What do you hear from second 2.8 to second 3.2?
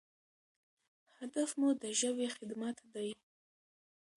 دی.